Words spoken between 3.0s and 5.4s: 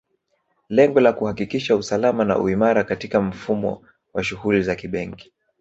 mfumo wa shughuli za kibenki